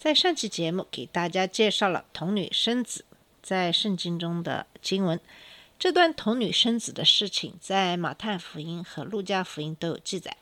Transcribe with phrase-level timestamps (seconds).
[0.00, 3.04] 在上期节目给大家介绍了童女生子
[3.42, 5.20] 在圣经中的经文。
[5.78, 10.38] 这段童女生子的事情在马太福音和路加福音都有记载，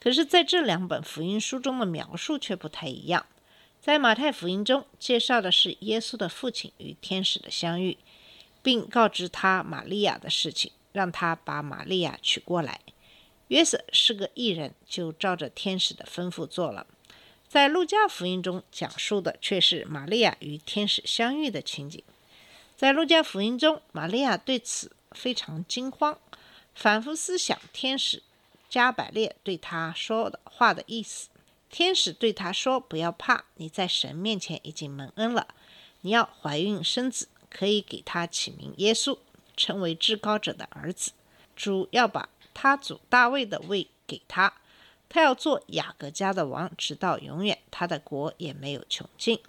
[0.00, 3.24] 可是在这两本福音书中的描述却不太一样。
[3.80, 7.96] 在马太福音中介绍的是耶稣的父亲与天使的相遇，
[8.64, 12.80] 并告知他玛利亚的事情，让他把玛利亚娶过来。
[13.46, 16.84] 约瑟是个异人，就照着天使的吩咐做了。
[17.48, 22.02] 在路加福音中讲述的却是玛利亚与天使相遇的情景。
[22.76, 26.18] 在路加福音中，玛利亚对此非常惊慌，
[26.74, 28.22] 反复思想天使
[28.68, 31.30] 加百列对她说的话的意思。
[31.70, 35.48] 天使对她说：“不要怕，你在神面前已经蒙恩了，
[36.02, 39.18] 你要怀孕生子，可以给他起名耶稣，
[39.56, 41.12] 成为至高者的儿子。
[41.56, 44.52] 主要把他祖大卫的位给他。”
[45.08, 49.40] 他要做雅各家的王，直到永远，他的国也没有穷尽。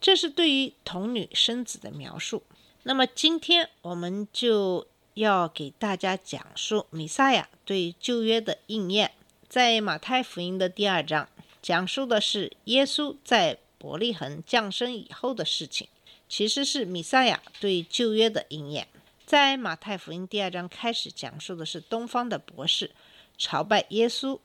[0.00, 2.42] 这是对于童女生子的描述。
[2.84, 9.12] 那么今天我们就要给大家讲述弥赛亚对旧约的应验。
[9.48, 11.28] 在马太福音的第二章，
[11.62, 15.88] 讲述的是耶稣在伯利恒降生以后的事情，
[16.28, 18.86] 其实是弥赛亚对旧约的应验。
[19.24, 22.92] 在马太福音第二章开始讲述的是东方的博士
[23.36, 24.38] 朝拜耶稣。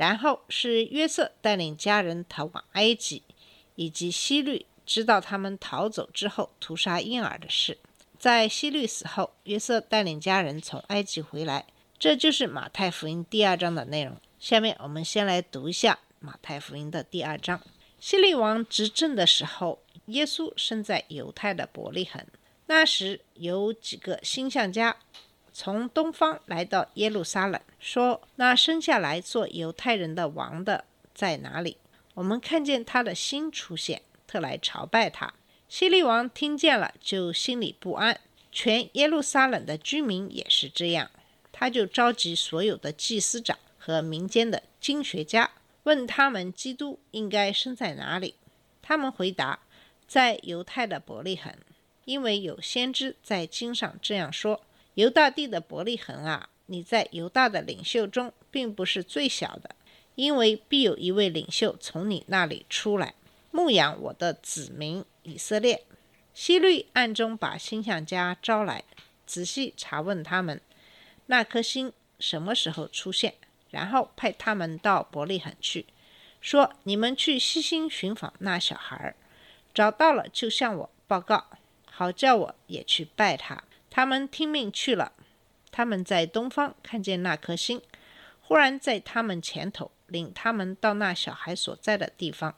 [0.00, 3.22] 然后是约瑟带领家人逃往埃及，
[3.74, 7.76] 以及希律知道他们逃走之后屠杀婴儿的事。
[8.18, 11.66] 在希律死后，约瑟带领家人从埃及回来。
[11.98, 14.16] 这就是马太福音第二章的内容。
[14.38, 17.60] 下面我们先来读一下马太福音的第二章。
[17.98, 22.24] 希律王执政的时候，耶稣生在犹太的伯利恒。
[22.68, 24.96] 那时有几个星象家。
[25.52, 30.84] 从东方来到耶路撒冷，说：“那生下来做犹太人的王的
[31.14, 31.76] 在哪里？
[32.14, 35.34] 我们看见他的星出现，特来朝拜他。”
[35.68, 38.18] 希律王听见了，就心里不安。
[38.50, 41.10] 全耶路撒冷的居民也是这样。
[41.52, 45.50] 他就召集所有的祭司长和民间的经学家，
[45.84, 48.34] 问他们基督应该生在哪里。
[48.82, 49.60] 他们回答
[50.08, 51.54] ：“在犹太的伯利恒，
[52.04, 54.62] 因为有先知在经上这样说。”
[54.94, 59.74] 犹大地的伯利恒啊，你在犹大的领袖中并不是最小的，
[60.14, 63.14] 因为必有一位领袖从你那里出来，
[63.50, 65.84] 牧养我的子民以色列。
[66.34, 68.84] 希律暗中把星象家招来，
[69.26, 70.60] 仔细查问他们
[71.26, 73.34] 那颗星什么时候出现，
[73.70, 75.86] 然后派他们到伯利恒去，
[76.40, 79.14] 说：“你们去细心寻访那小孩，
[79.74, 81.46] 找到了就向我报告，
[81.84, 85.12] 好叫我也去拜他。”他们听命去了。
[85.72, 87.82] 他们在东方看见那颗星，
[88.40, 92.56] 忽然在他们前头领他们到那小孩所在的地方，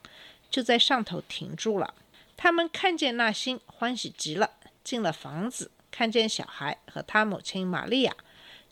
[0.51, 1.95] 就在上头停住了。
[2.37, 4.51] 他们看见那星，欢喜极了，
[4.83, 8.17] 进了房子，看见小孩和他母亲玛利亚，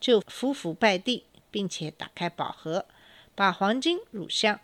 [0.00, 2.87] 就伏伏拜地，并且打开宝盒，
[3.34, 4.59] 把黄金、乳香、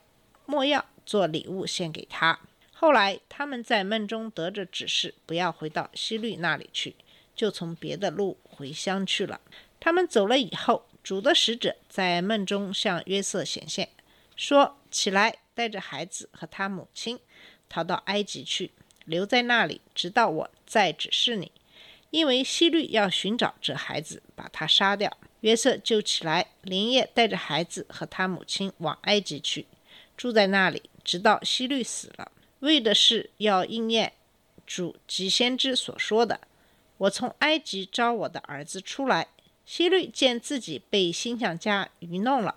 [0.46, 2.40] 没药做礼物献给他。
[2.72, 6.96] 后来他们在梦中得着指示，不要回到希律那里去。
[7.36, 9.40] 就从别的路回乡去了。
[9.78, 13.90] 他们走了以后，主的使者在梦中向约瑟显现，
[14.34, 17.20] 说：“起来，带着孩子和他母亲，
[17.68, 18.72] 逃到埃及去，
[19.04, 21.52] 留在那里，直到我再指示你。
[22.10, 29.66] 因为希律要寻找这孩子，把他杀掉。”约瑟就起来，连夜带着孩子和他母亲往埃及去，
[30.16, 34.14] 住在那里，直到希律死了，为的是要应验
[34.66, 36.40] 主及先知所说的。
[36.98, 39.28] 我从埃及招我的儿子出来。
[39.64, 42.54] 希律见自己被星象家愚弄了，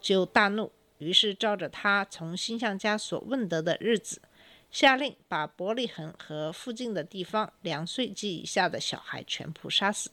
[0.00, 4.20] 就大怒，于是照着他从星象家所问得的日子，
[4.68, 10.10] 下令把伯利恒和附近的地方两岁及以下的小孩全部杀死。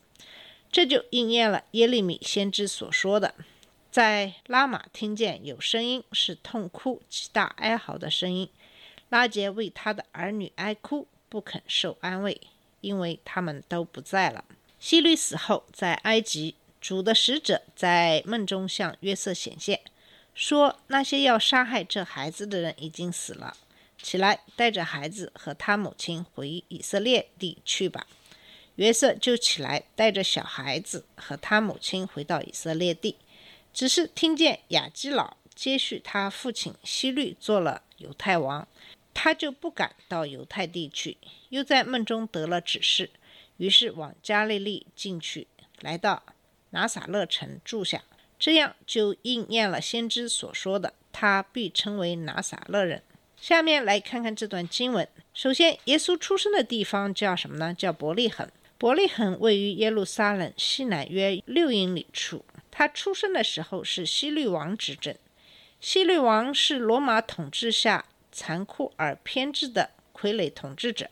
[0.71, 3.33] 这就应验了耶利米先知所说的：
[3.89, 8.47] 在拉玛听见有声音，是痛哭极大哀嚎的声音。
[9.09, 12.39] 拉杰为他的儿女哀哭，不肯受安慰。
[12.85, 14.45] 因为他们都不在了。
[14.79, 19.81] 希律死后，在埃及，主的使者在梦中向约瑟显现，
[20.35, 23.57] 说那些要杀害这孩子的人已经死了，
[24.01, 28.05] 起来，带着孩子和他母亲回以色列地去吧。”
[28.75, 33.15] 约瑟就起来，带着小孩子和他母亲回到以色列地。
[33.73, 38.67] 只是听见雅基老接续他父亲希律做了犹太王，
[39.15, 41.17] 他就不敢到犹太地去，
[41.49, 43.09] 又在梦中得了指示，
[43.57, 45.47] 于是往加利利进去，
[45.81, 46.21] 来到
[46.69, 48.03] 拿撒勒城住下。
[48.37, 53.01] 这样就应验了先知所说的，他必称为拿撒勒人。
[53.37, 55.07] 下面来看看这段经文。
[55.33, 57.73] 首先，耶稣出生的地方叫什么呢？
[57.73, 58.47] 叫伯利恒。
[58.77, 62.43] 伯利恒位于耶路撒冷西南约六英里处。
[62.69, 65.15] 他出生的时候是希律王执政。
[65.79, 71.09] 希律王是罗马统治下残酷而偏执的傀儡统治者。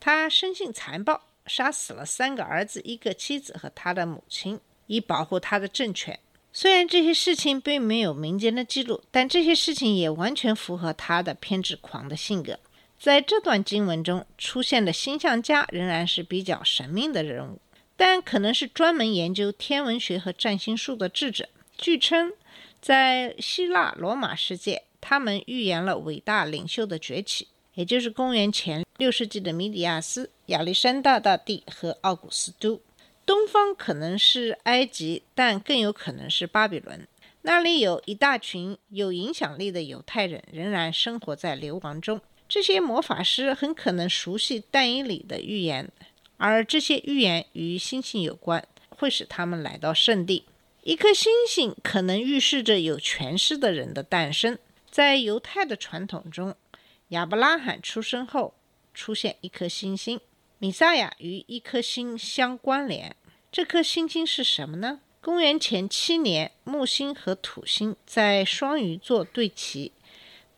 [0.00, 4.58] 他生性残暴，杀死了三个儿子、一个妻子和他的母亲，
[4.88, 6.18] 以保护他的政权。
[6.52, 12.58] 虽然这些事情并没有民间的记录，但这些事情也完全符合他的偏执狂的性格。
[12.98, 17.60] 在这段经文中出现的星象家仍然是比较神秘的人物，
[17.96, 21.48] 但可能是专门研究天文学和占星术的智者。
[21.76, 22.32] 据称，
[22.80, 32.80] 在希腊罗马世界，他们预言了伟大领袖的崛起，也就是公元前六世纪的米底亚斯、亚历山大大帝和奥古斯都。
[33.24, 37.06] 东方可能是埃及，但更有可能是巴比伦，
[37.42, 42.20] 那里有一大群有影响力的犹太人仍然生活在流亡中。
[42.48, 45.90] 这些魔法师很可能熟悉但以里的预言，
[46.38, 50.44] 而这些预言与星星有关，会使他们来到圣地。
[50.82, 54.58] 一颗星星可能预示着有权势的人的诞生。
[54.98, 56.56] 在犹太的传统中，
[57.10, 58.54] 亚伯拉罕出生后
[58.92, 60.20] 出现一颗星星，
[60.58, 63.14] 米撒亚与一颗星相关联。
[63.52, 64.98] 这颗星星是什么呢？
[65.20, 69.92] 公元前七年，木星和土星在双鱼座对齐。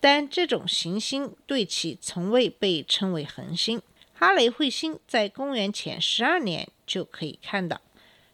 [0.01, 3.83] 但这种行星对齐从未被称为恒星。
[4.15, 7.83] 哈雷彗星在公元前十二年就可以看到，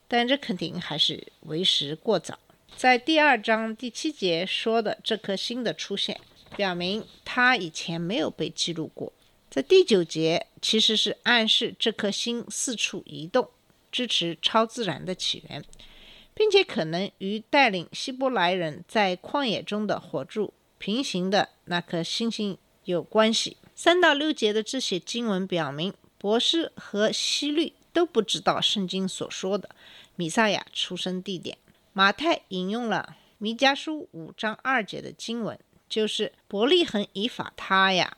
[0.06, 2.38] 但这肯定还是为时过早。
[2.76, 6.20] 在第二章第七节说的这颗星的出现，
[6.56, 9.10] 表明它以前没有被记录过。
[9.48, 13.48] 在第九节其实是暗示这颗星四处移动，
[13.90, 15.64] 支持超自然的起源，
[16.34, 20.52] 并且可能与带领希伯来人在旷野中的火柱。
[20.76, 23.56] 平行的那颗星星有关系。
[23.74, 29.70] 三到六节的这些经文表明，博士和希律都不知道圣经所说的
[30.14, 31.56] 米撒亚出生地点。
[31.96, 35.58] 马太引用了弥迦书五章二节的经文，
[35.88, 38.14] 就是伯利恒以法他呀，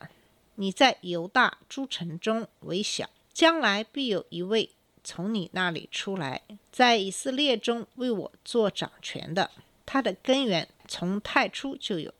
[0.56, 4.70] 你在犹大诸城中为小，将来必有一位
[5.04, 6.42] 从你那里出来，
[6.72, 9.48] 在以色列中为我做掌权的，
[9.86, 12.12] 他的根源从太初就有。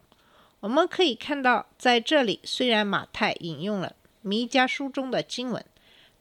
[0.60, 5.64] 我们可以看到，在这里虽然马太引用了弥迦书中的经文，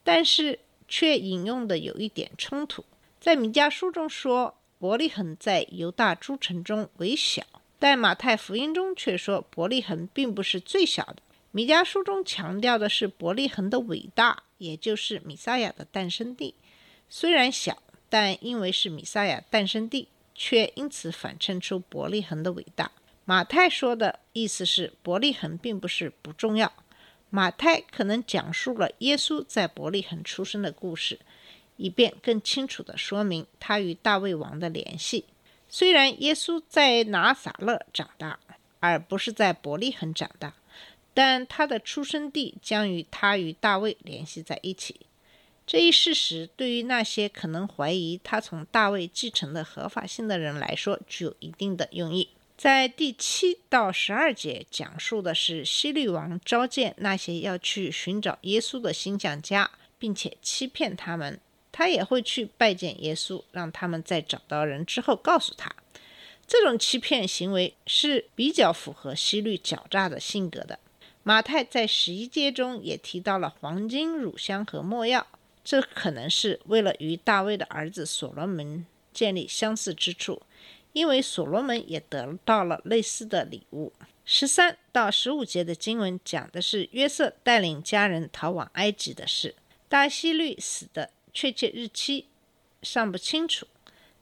[0.03, 0.57] 但是
[0.87, 2.83] 却引用的有一点冲突。
[3.19, 7.43] 在弥迦书中说伯利恒在犹大诸城中为小，
[7.79, 11.17] 但马太福音中却说伯利恒并不是最小的。
[11.51, 16.53] 米迦书中强调的是伯利恒的伟大，也就是米撒亚的诞生地。
[17.09, 22.91] 虽然小，但因为是米撒亚诞生地，却因此反衬出伯利恒的伟大。
[23.25, 26.71] 马太说的意思是，伯利恒并不是不重要。
[27.31, 31.19] 马太可能讲述了耶稣在伯利恒出生的故事，
[31.77, 35.25] 以便更清楚地说明他与大卫王的联系。
[35.69, 38.39] 虽然耶稣在拿撒勒长大，
[38.79, 40.53] 而不是在伯利恒长大，
[41.13, 45.01] 但他的出生地将与他与大卫联系在一起。
[45.65, 52.29] 这一事实对于那些可能怀疑他从大卫继承的合法性的人来说，具有一定的用意。
[52.55, 59.69] 在第七到十二节讲述的是希律王召见那些要去寻找耶稣的星象家，
[59.99, 61.39] 并且欺骗他们。
[61.77, 65.75] 他也会去拜见耶稣，让他们在找到人之后告诉他。
[66.47, 70.79] 这种欺骗行为是比较符合西律狡诈的性格的。
[71.21, 75.27] 马太在十一节中也提到了黄金、乳香和没药，
[75.63, 80.41] 这可能是为了与大卫的儿子所罗门建立相似之处。
[80.93, 83.93] 因为所罗门也得到了类似的礼物。
[84.25, 89.53] 十三到十五节的经文讲的是约瑟带领家人逃往埃及的事。
[89.87, 92.25] 大希律死的确切日期
[92.81, 93.67] 尚不清楚，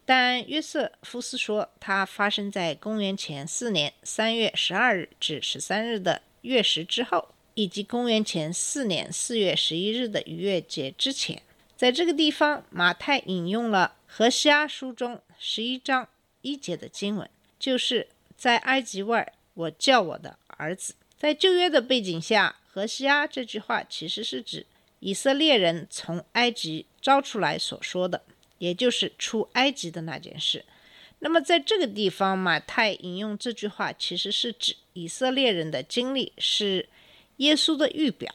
[0.03, 11.41] 但约瑟夫斯说，它发生在公元前四年三月十二日至十三日的月食之后，以及公元前四年四月十一日的逾越节之前。
[11.77, 16.09] 在这个地方，马太引用了何西阿书中十一章。
[16.41, 20.95] 一节的经文就是在埃及外，我叫我的儿子。
[21.17, 24.65] 在旧约的背景下，“何西阿”这句话其实是指
[25.05, 28.23] 以色列人从埃及招出来所说的，
[28.57, 30.65] 也就是出埃及的那件事。
[31.19, 36.89] 那么在这个地方，马太引用这句话，其实是指以色列人的经历是
[37.37, 38.33] 耶稣的预表，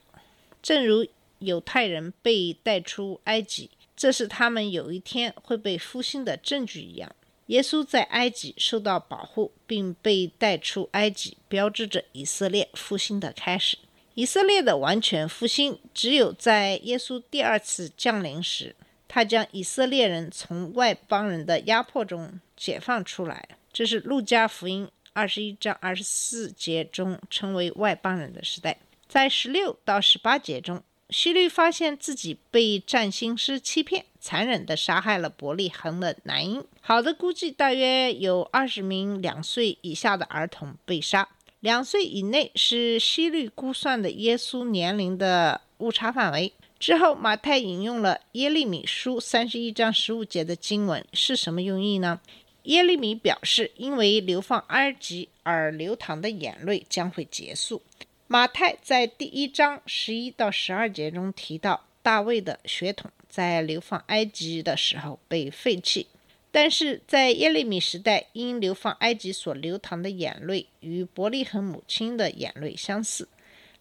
[0.63, 1.05] 正如
[1.41, 7.13] 犹太人被带出埃及，这是他们有一天会被复兴的证据一样。
[7.47, 13.77] 耶稣在埃及受到保护，并被带出埃及，标志着以色列复兴的开始。
[14.21, 18.77] 以色列的完全复兴，只有在耶稣第二次降临时，
[19.09, 23.49] 他将以色列人从外邦人的压迫中解放出来。
[23.73, 28.77] 这是路加福音二十一章二十四节中称为外邦人的时代。
[29.09, 30.83] 在十六到十八节中。
[31.09, 36.65] 希律发现自己被占星师欺骗，残忍地杀害了伯利恒的男婴。
[36.81, 41.29] 好的估计，大约有二十名两岁以下的儿童被杀。
[41.61, 46.53] 两岁以内是希律估算的耶稣年龄的误差范围。
[46.79, 52.19] 之后，马太引用了耶利米书三十一章十五节的经文，是什么用意呢？
[52.63, 57.83] 耶利米表示，因为流放埃及而流淌的眼泪将会结束。
[58.27, 66.07] 马太在第一章十一到十二节中提到，大卫的血统在流放埃及的时候被废弃，
[66.53, 73.29] 但是在耶利米时代，因流放埃及所流淌的眼泪与伯利恒母亲的眼泪相似，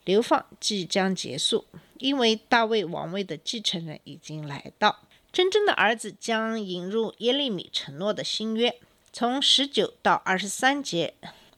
[0.05, 1.65] 流放即将结束，
[1.97, 4.99] 因为大卫王位的继承人已经来到，
[5.31, 8.75] 真正的儿子将引入耶利米承诺的新约。
[9.11, 11.15] 从十九到二十三节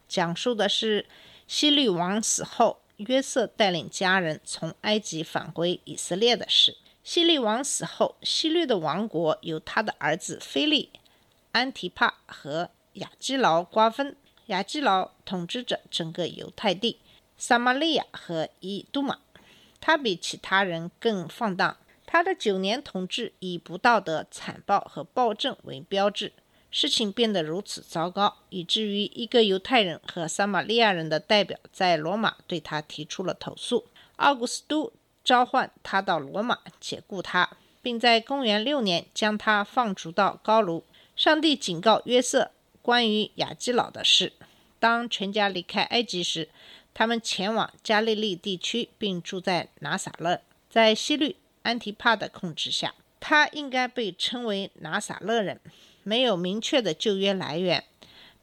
[0.07, 1.05] 讲述的是
[1.47, 2.77] 希律王死后。
[2.97, 6.77] 约瑟带领家人从埃及返回以色列的事。
[7.03, 10.91] 希律王死后，希律的王国由他的儿子菲利、
[11.51, 14.15] 安提帕和亚基劳瓜分。
[14.48, 17.00] 亚基劳统治着整个犹太地、
[17.38, 19.20] 撒玛利亚和以杜马。
[19.79, 21.77] 他比其他人更放荡。
[22.05, 26.34] 他的九年统治以不道德、残暴和暴政为标志。
[26.70, 33.88] 事情变得如此糟糕，以至于一个犹太人和撒玛利亚人的代表在罗马对他提出了投诉。
[34.17, 34.91] 奥古斯都
[35.24, 40.84] 召唤他到罗马解雇他，并在公元六年将他放逐到高卢。
[41.15, 42.51] 上帝警告约瑟
[42.81, 44.33] 关于雅基老的事。
[44.79, 46.49] 当全家离开埃及时，
[46.93, 52.95] 他们前往加利利地区，并住在拿撒勒，在希律安提帕的控制下。
[53.19, 55.59] 他应该被称为拿撒勒人。
[56.03, 57.83] 没有明确的旧约来源。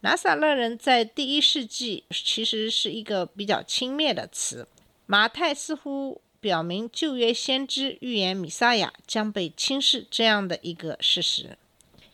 [0.03, 4.69] 拿撒勒人在第一世纪其实是一个比较轻蔑的词。
[5.07, 11.59] 马太似乎表明旧约先知预言米撒亚将被轻视这样的一个事实。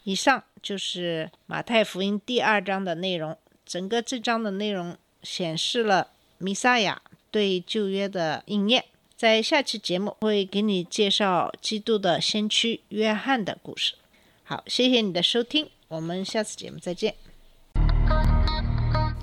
[0.04, 3.36] 以上就是马太福音第二章的内容。
[3.66, 8.84] 整个这章的内容显示了弥撒亚对旧约的应验。
[9.16, 13.94] 在下期节目会给你介绍基督的先驱约翰的故事。
[14.42, 17.23] 好，谢谢你的收听，我们下次节目再见。